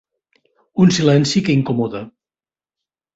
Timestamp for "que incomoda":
1.49-2.01